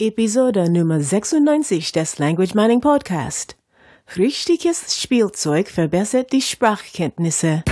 [0.00, 3.58] Episode Nummer 96 des Language Mining Podcast.
[4.16, 7.62] Richtiges Spielzeug verbessert die Sprachkenntnisse.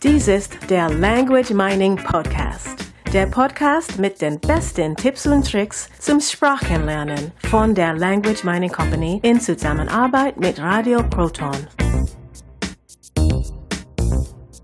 [0.00, 2.68] Dies ist der Language Mining Podcast.
[3.12, 9.18] Der Podcast mit den besten Tipps und Tricks zum Sprachenlernen von der Language Mining Company
[9.24, 11.56] in Zusammenarbeit mit Radio Proton.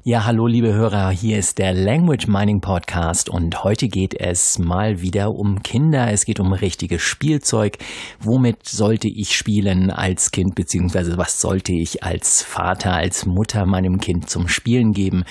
[0.05, 5.03] Ja, hallo liebe Hörer, hier ist der Language Mining Podcast und heute geht es mal
[5.03, 6.11] wieder um Kinder.
[6.13, 7.77] Es geht um richtiges Spielzeug.
[8.21, 13.99] Womit sollte ich spielen als Kind, beziehungsweise was sollte ich als Vater, als Mutter meinem
[13.99, 15.25] Kind zum Spielen geben?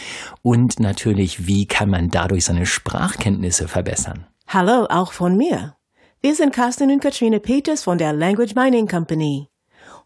[0.43, 4.27] Und natürlich, wie kann man dadurch seine Sprachkenntnisse verbessern?
[4.47, 5.75] Hallo, auch von mir.
[6.21, 9.47] Wir sind Carsten und Katrine Peters von der Language Mining Company.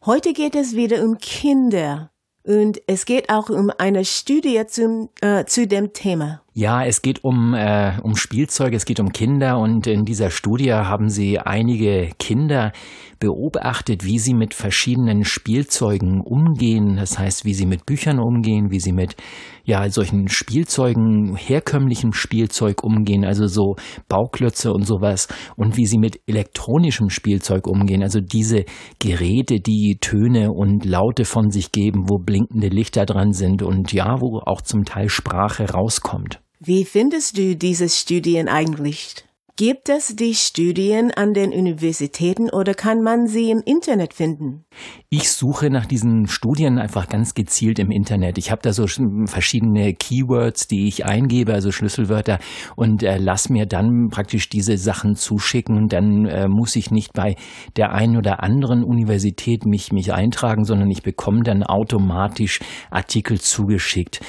[0.05, 2.11] Heute geht es wieder um Kinder.
[2.43, 6.40] Und es geht auch um eine Studie zum, äh, zu dem Thema.
[6.53, 10.73] Ja, es geht um, äh, um Spielzeug, es geht um Kinder und in dieser Studie
[10.73, 12.73] haben sie einige Kinder
[13.21, 16.97] beobachtet, wie sie mit verschiedenen Spielzeugen umgehen.
[16.97, 19.15] Das heißt, wie sie mit Büchern umgehen, wie sie mit
[19.63, 23.75] ja, solchen Spielzeugen, herkömmlichem Spielzeug umgehen, also so
[24.09, 28.65] Bauklötze und sowas und wie sie mit elektronischem Spielzeug umgehen, also diese
[28.99, 34.19] Geräte, die Töne und Laute von sich geben, wo blinkende Lichter dran sind und ja,
[34.19, 36.41] wo auch zum Teil Sprache rauskommt.
[36.63, 39.15] Wie findest du diese Studien eigentlich?
[39.55, 44.65] Gibt es die Studien an den Universitäten oder kann man sie im Internet finden?
[45.09, 48.37] Ich suche nach diesen Studien einfach ganz gezielt im Internet.
[48.37, 48.85] Ich habe da so
[49.25, 52.37] verschiedene Keywords, die ich eingebe, also Schlüsselwörter,
[52.75, 55.87] und äh, lass mir dann praktisch diese Sachen zuschicken.
[55.87, 57.35] Dann äh, muss ich nicht bei
[57.75, 62.59] der einen oder anderen Universität mich, mich eintragen, sondern ich bekomme dann automatisch
[62.91, 64.21] Artikel zugeschickt.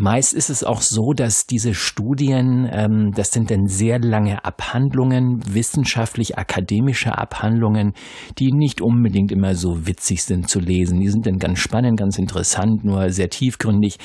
[0.00, 5.42] Meist ist es auch so, dass diese Studien, ähm, das sind dann sehr lange Abhandlungen,
[5.46, 7.92] wissenschaftlich-akademische Abhandlungen,
[8.38, 11.00] die nicht unbedingt immer so witzig sind zu lesen.
[11.00, 13.98] Die sind dann ganz spannend, ganz interessant, nur sehr tiefgründig.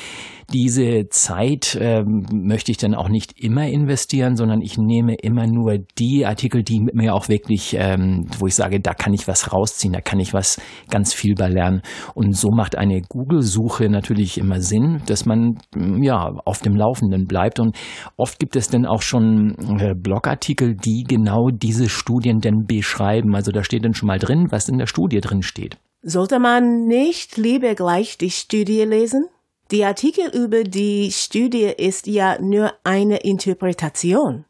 [0.53, 5.77] Diese Zeit ähm, möchte ich dann auch nicht immer investieren, sondern ich nehme immer nur
[5.97, 9.93] die Artikel, die mir auch wirklich, ähm, wo ich sage, da kann ich was rausziehen,
[9.93, 11.81] da kann ich was ganz viel bei lernen.
[12.13, 15.57] Und so macht eine Google-Suche natürlich immer Sinn, dass man
[16.01, 17.59] ja auf dem Laufenden bleibt.
[17.59, 17.75] Und
[18.17, 23.35] oft gibt es dann auch schon äh, Blogartikel, die genau diese Studien denn beschreiben.
[23.35, 25.77] Also da steht dann schon mal drin, was in der Studie drin steht.
[26.01, 29.27] Sollte man nicht lieber gleich die Studie lesen?
[29.71, 34.45] Die Artikel über die Studie ist ja nur eine Interpretation.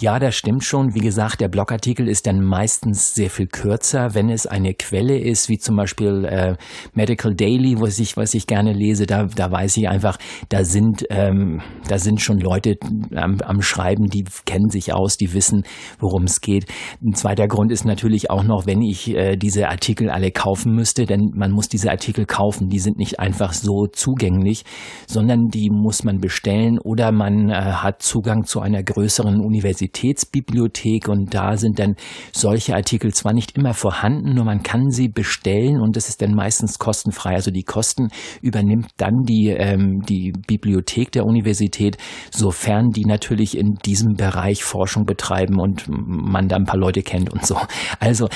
[0.00, 0.94] Ja, das stimmt schon.
[0.94, 5.48] Wie gesagt, der Blogartikel ist dann meistens sehr viel kürzer, wenn es eine Quelle ist,
[5.48, 6.54] wie zum Beispiel äh,
[6.94, 9.06] Medical Daily, was ich, was ich gerne lese.
[9.06, 10.16] Da, da weiß ich einfach,
[10.50, 12.76] da sind, ähm, da sind schon Leute
[13.12, 15.64] am, am Schreiben, die kennen sich aus, die wissen,
[15.98, 16.66] worum es geht.
[17.04, 21.06] Ein zweiter Grund ist natürlich auch noch, wenn ich äh, diese Artikel alle kaufen müsste,
[21.06, 22.68] denn man muss diese Artikel kaufen.
[22.68, 24.62] Die sind nicht einfach so zugänglich,
[25.08, 31.08] sondern die muss man bestellen oder man äh, hat Zugang zu einer größeren Universität Universitätsbibliothek
[31.08, 31.94] und da sind dann
[32.32, 36.34] solche Artikel zwar nicht immer vorhanden, nur man kann sie bestellen und das ist dann
[36.34, 37.34] meistens kostenfrei.
[37.34, 38.08] Also die Kosten
[38.40, 41.96] übernimmt dann die, ähm, die Bibliothek der Universität,
[42.30, 47.32] sofern die natürlich in diesem Bereich Forschung betreiben und man da ein paar Leute kennt
[47.32, 47.56] und so.
[48.00, 48.28] Also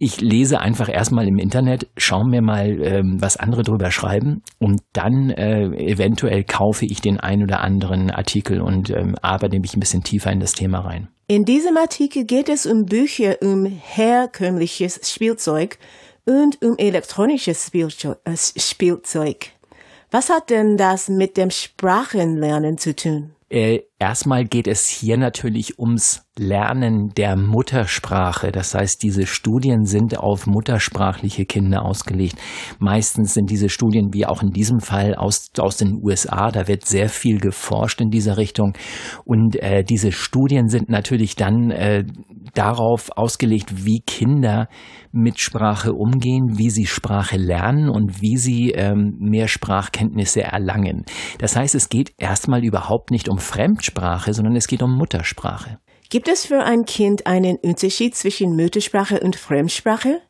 [0.00, 4.80] ich lese einfach erstmal im Internet, schaue mir mal, ähm, was andere drüber schreiben und
[4.92, 9.80] dann äh, eventuell kaufe ich den ein oder anderen Artikel und ähm, arbeite mich ein
[9.80, 11.08] bisschen tiefer in das Thema rein.
[11.26, 15.78] In diesem Artikel geht es um Bücher um herkömmliches Spielzeug
[16.24, 19.50] und um elektronisches äh, Spielzeug.
[20.10, 23.32] Was hat denn das mit dem Sprachenlernen zu tun?
[23.50, 28.52] Äh, erstmal geht es hier natürlich ums Lernen der Muttersprache.
[28.52, 32.36] Das heißt, diese Studien sind auf muttersprachliche Kinder ausgelegt.
[32.78, 36.50] Meistens sind diese Studien, wie auch in diesem Fall, aus, aus den USA.
[36.50, 38.74] Da wird sehr viel geforscht in dieser Richtung.
[39.24, 42.04] Und äh, diese Studien sind natürlich dann äh,
[42.54, 44.68] darauf ausgelegt, wie Kinder
[45.10, 51.04] mit Sprache umgehen, wie sie Sprache lernen und wie sie ähm, mehr Sprachkenntnisse erlangen.
[51.38, 53.87] Das heißt, es geht erstmal überhaupt nicht um Fremdsprache,
[54.32, 55.78] sondern es geht um Muttersprache.
[56.10, 60.22] Gibt es für ein Kind einen Unterschied zwischen Muttersprache und Fremdsprache?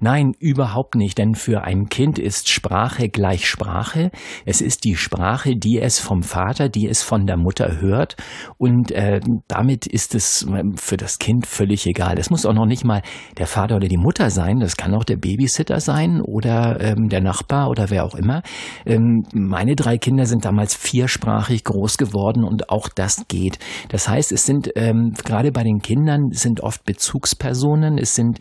[0.00, 4.10] Nein, überhaupt nicht, denn für ein Kind ist Sprache gleich Sprache.
[4.44, 8.16] Es ist die Sprache, die es vom Vater, die es von der Mutter hört
[8.58, 12.18] und äh, damit ist es ähm, für das Kind völlig egal.
[12.18, 13.02] Es muss auch noch nicht mal
[13.38, 17.20] der Vater oder die Mutter sein, das kann auch der Babysitter sein oder ähm, der
[17.20, 18.42] Nachbar oder wer auch immer.
[18.84, 23.58] Ähm, meine drei Kinder sind damals viersprachig groß geworden und auch das geht.
[23.88, 28.38] Das heißt, es sind ähm, gerade bei den Kindern sind oft Bezugspersonen, es sind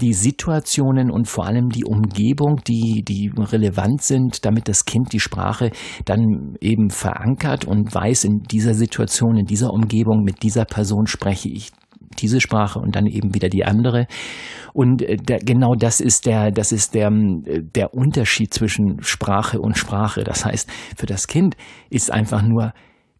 [0.00, 0.67] die Situationen
[1.10, 5.70] und vor allem die Umgebung, die, die relevant sind, damit das Kind die Sprache
[6.04, 11.48] dann eben verankert und weiß, in dieser Situation, in dieser Umgebung, mit dieser Person spreche
[11.48, 11.70] ich
[12.18, 14.06] diese Sprache und dann eben wieder die andere.
[14.72, 19.76] Und äh, der, genau das ist der, das ist der, der Unterschied zwischen Sprache und
[19.78, 20.24] Sprache.
[20.24, 21.56] Das heißt, für das Kind
[21.90, 22.72] ist einfach nur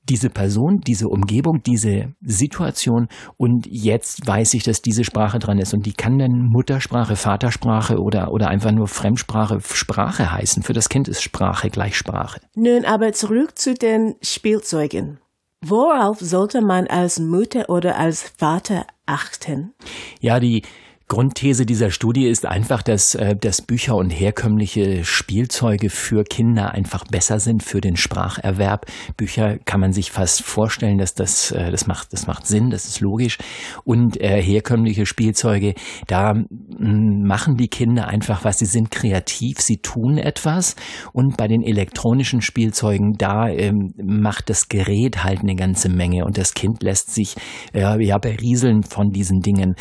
[0.09, 5.75] diese Person, diese Umgebung, diese Situation und jetzt weiß ich, dass diese Sprache dran ist
[5.75, 10.63] und die kann dann Muttersprache, Vatersprache oder, oder einfach nur Fremdsprache Sprache heißen.
[10.63, 12.41] Für das Kind ist Sprache gleich Sprache.
[12.55, 15.19] Nun aber zurück zu den Spielzeugen.
[15.65, 19.75] Worauf sollte man als Mutter oder als Vater achten?
[20.21, 20.63] Ja, die
[21.09, 27.05] Grundthese dieser Studie ist einfach, dass, äh, dass Bücher und herkömmliche Spielzeuge für Kinder einfach
[27.05, 28.85] besser sind für den Spracherwerb.
[29.17, 32.85] Bücher kann man sich fast vorstellen, dass das, äh, das macht, das macht Sinn, das
[32.85, 33.39] ist logisch.
[33.85, 35.75] Und äh, herkömmliche Spielzeuge,
[36.09, 40.77] da mm, machen die Kinder einfach was, sie sind kreativ, sie tun etwas.
[41.15, 46.37] Und bei den elektronischen Spielzeugen, da ähm, macht das Gerät halt eine ganze Menge und
[46.37, 47.35] das Kind lässt sich
[47.73, 49.75] äh, ja berieseln von diesen Dingen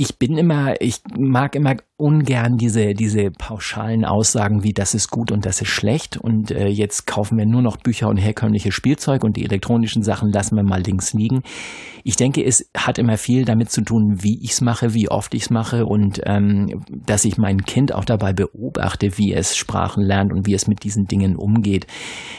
[0.00, 5.30] ich bin immer, ich mag immer ungern diese, diese pauschalen Aussagen wie das ist gut
[5.30, 9.22] und das ist schlecht und äh, jetzt kaufen wir nur noch Bücher und herkömmliche Spielzeug
[9.22, 11.42] und die elektronischen Sachen lassen wir mal links liegen.
[12.02, 15.34] Ich denke, es hat immer viel damit zu tun, wie ich es mache, wie oft
[15.34, 20.02] ich es mache und ähm, dass ich mein Kind auch dabei beobachte, wie es Sprachen
[20.02, 21.86] lernt und wie es mit diesen Dingen umgeht.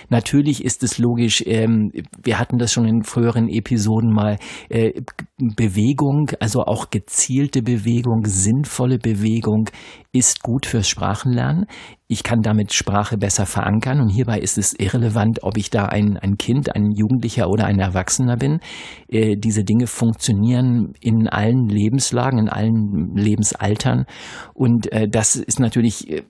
[0.09, 1.91] Natürlich ist es logisch, ähm,
[2.23, 4.37] wir hatten das schon in früheren Episoden mal,
[4.69, 4.93] äh,
[5.37, 9.69] Bewegung, also auch gezielte Bewegung, sinnvolle Bewegung, Bewegung
[10.13, 11.65] ist gut fürs Sprachenlernen.
[12.07, 16.18] Ich kann damit Sprache besser verankern und hierbei ist es irrelevant, ob ich da ein,
[16.18, 18.59] ein Kind, ein Jugendlicher oder ein Erwachsener bin.
[19.07, 24.06] Äh, diese Dinge funktionieren in allen Lebenslagen, in allen Lebensaltern
[24.53, 26.24] und äh, das ist natürlich äh,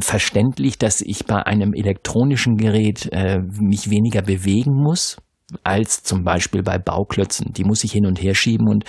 [0.00, 5.16] verständlich, dass ich bei einem elektronischen Gerät äh, mich weniger bewegen muss,
[5.64, 7.52] als zum Beispiel bei Bauklötzen.
[7.52, 8.84] Die muss ich hin und her schieben und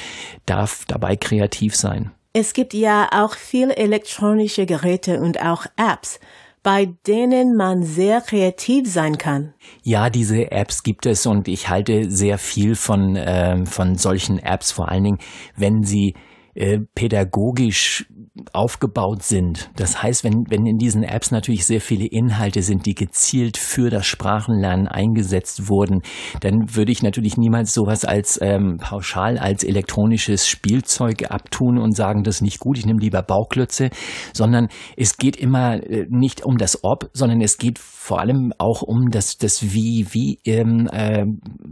[0.45, 2.11] darf dabei kreativ sein.
[2.33, 6.19] Es gibt ja auch viele elektronische Geräte und auch Apps,
[6.63, 9.53] bei denen man sehr kreativ sein kann.
[9.83, 14.71] Ja, diese Apps gibt es und ich halte sehr viel von, äh, von solchen Apps,
[14.71, 15.19] vor allen Dingen,
[15.55, 16.13] wenn sie
[16.55, 18.07] äh, pädagogisch
[18.53, 19.69] aufgebaut sind.
[19.75, 23.89] Das heißt, wenn, wenn in diesen Apps natürlich sehr viele Inhalte sind, die gezielt für
[23.89, 26.01] das Sprachenlernen eingesetzt wurden,
[26.41, 32.23] dann würde ich natürlich niemals sowas als ähm, pauschal als elektronisches Spielzeug abtun und sagen,
[32.23, 33.89] das ist nicht gut, ich nehme lieber Bauklötze,
[34.33, 38.83] sondern es geht immer äh, nicht um das Ob, sondern es geht vor allem auch
[38.83, 40.07] um das, das Wie.
[40.11, 41.25] Wie, ähm, äh,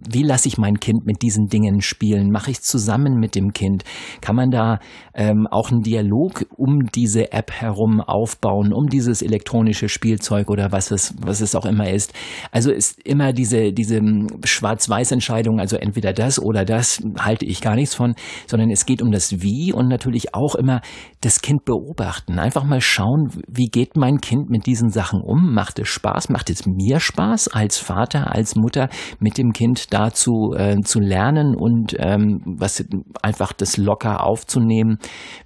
[0.10, 2.30] wie lasse ich mein Kind mit diesen Dingen spielen?
[2.30, 3.86] Mache ich zusammen mit dem Kind?
[4.20, 4.80] Kann man da
[5.14, 10.92] ähm, auch einen Dialog um diese App herum aufbauen, um dieses elektronische Spielzeug oder was
[10.92, 12.13] es, was es auch immer ist.
[12.52, 14.02] Also ist immer diese, diese
[14.44, 18.16] Schwarz-Weiß-Entscheidung, also entweder das oder das, halte ich gar nichts von,
[18.48, 20.81] sondern es geht um das Wie und natürlich auch immer
[21.22, 22.40] das Kind beobachten.
[22.40, 25.54] Einfach mal schauen, wie geht mein Kind mit diesen Sachen um?
[25.54, 26.30] Macht es Spaß?
[26.30, 31.56] Macht es mir Spaß als Vater, als Mutter mit dem Kind dazu äh, zu lernen
[31.56, 32.86] und ähm, was
[33.22, 34.98] einfach das locker aufzunehmen,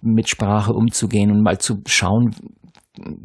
[0.01, 2.35] mit Sprache umzugehen und mal zu schauen,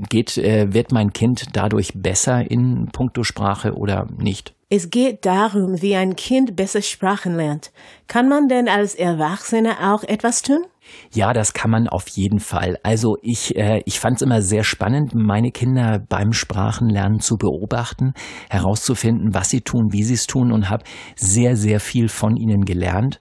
[0.09, 4.55] geht, äh, wird mein Kind dadurch besser in puncto Sprache oder nicht?
[4.71, 7.71] Es geht darum, wie ein Kind besser Sprachen lernt.
[8.09, 10.65] Kann man denn als Erwachsener auch etwas tun?
[11.13, 12.79] Ja, das kann man auf jeden Fall.
[12.83, 18.13] Also ich, äh, ich fand es immer sehr spannend, meine Kinder beim Sprachenlernen zu beobachten,
[18.51, 20.85] herauszufinden, was sie tun, wie sie es tun und habe
[21.17, 23.21] sehr, sehr viel von ihnen gelernt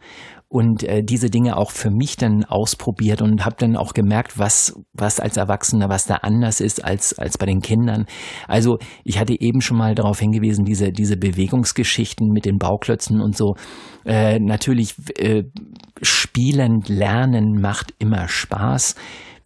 [0.53, 4.79] und äh, diese Dinge auch für mich dann ausprobiert und habe dann auch gemerkt, was
[4.93, 8.05] was als Erwachsener, was da anders ist als als bei den Kindern.
[8.47, 13.35] Also ich hatte eben schon mal darauf hingewiesen, diese diese Bewegungsgeschichten mit den Bauklötzen und
[13.35, 13.55] so.
[14.05, 15.45] Äh, natürlich äh,
[16.03, 18.93] spielend lernen macht immer Spaß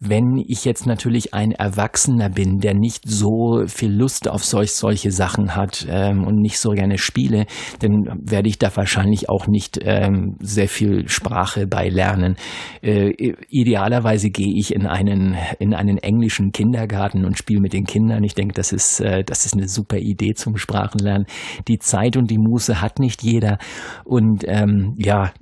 [0.00, 5.10] Wenn ich jetzt natürlich ein Erwachsener bin, der nicht so viel Lust auf solch, solche
[5.10, 7.46] Sachen hat ähm, und nicht so gerne spiele,
[7.80, 12.36] dann werde ich da wahrscheinlich auch nicht ähm, sehr viel Sprache bei lernen.
[12.80, 13.10] Äh,
[13.48, 18.22] idealerweise gehe ich in einen, in einen englischen Kindergarten und spiele mit den Kindern.
[18.22, 21.26] Ich denke, das ist, äh, das ist eine super Idee zum Sprachenlernen.
[21.66, 23.58] Die Zeit und die Muße hat nicht jeder.
[24.04, 25.32] Und ähm, ja,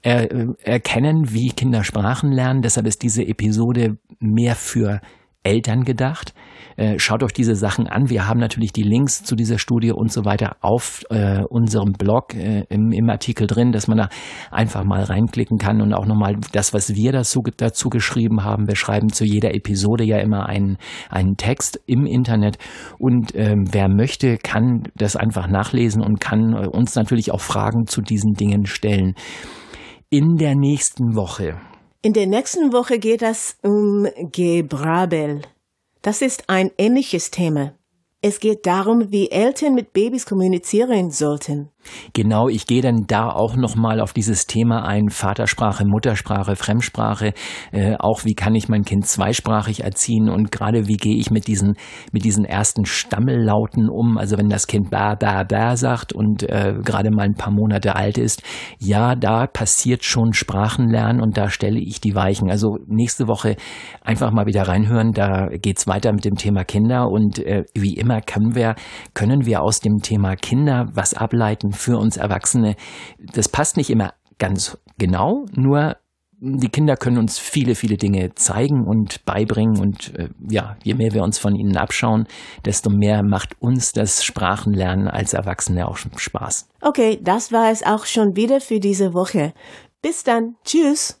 [0.00, 2.62] er, erkennen, wie Kinder Sprachen lernen.
[2.62, 3.57] Deshalb ist diese Episode
[4.20, 5.00] mehr für
[5.48, 6.34] Eltern gedacht.
[6.76, 8.10] Äh, schaut euch diese Sachen an.
[8.10, 12.34] Wir haben natürlich die Links zu dieser Studie und so weiter auf äh, unserem Blog
[12.34, 14.08] äh, im, im, Artikel drin, dass man da
[14.50, 18.68] einfach mal reinklicken kann und auch nochmal das, was wir dazu, dazu geschrieben haben.
[18.68, 20.76] Wir schreiben zu jeder Episode ja immer einen,
[21.08, 22.58] einen Text im Internet
[22.98, 27.86] und ähm, wer möchte, kann das einfach nachlesen und kann äh, uns natürlich auch Fragen
[27.86, 29.14] zu diesen Dingen stellen.
[30.10, 31.56] In der nächsten Woche
[32.08, 35.42] in der nächsten Woche geht es um Gebrabel.
[36.00, 37.74] Das ist ein ähnliches Thema.
[38.22, 41.68] Es geht darum, wie Eltern mit Babys kommunizieren sollten.
[42.12, 47.32] Genau, ich gehe dann da auch nochmal auf dieses Thema ein, Vatersprache, Muttersprache, Fremdsprache,
[47.72, 50.28] äh, auch wie kann ich mein Kind zweisprachig erziehen?
[50.28, 51.74] Und gerade wie gehe ich mit diesen,
[52.12, 56.74] mit diesen ersten Stammellauten um, also wenn das Kind ba, ba, ba sagt und äh,
[56.84, 58.42] gerade mal ein paar Monate alt ist,
[58.78, 62.50] ja, da passiert schon Sprachenlernen und da stelle ich die Weichen.
[62.50, 63.56] Also nächste Woche
[64.02, 67.08] einfach mal wieder reinhören, da geht's weiter mit dem Thema Kinder.
[67.08, 68.74] Und äh, wie immer können wir,
[69.14, 72.76] können wir aus dem Thema Kinder was ableiten für uns Erwachsene.
[73.18, 75.96] Das passt nicht immer ganz genau, nur
[76.40, 81.12] die Kinder können uns viele, viele Dinge zeigen und beibringen und äh, ja, je mehr
[81.12, 82.26] wir uns von ihnen abschauen,
[82.64, 86.68] desto mehr macht uns das Sprachenlernen als Erwachsene auch Spaß.
[86.80, 89.52] Okay, das war es auch schon wieder für diese Woche.
[90.00, 90.54] Bis dann.
[90.64, 91.20] Tschüss.